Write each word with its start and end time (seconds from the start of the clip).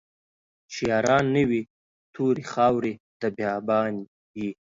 چې 0.71 0.81
ياران 0.91 1.25
نه 1.35 1.43
وي 1.49 1.61
توري 2.13 2.43
خاوري 2.53 2.93
د 3.21 3.23
بيا 3.37 3.53
بان 3.67 3.93
يې 4.39 4.49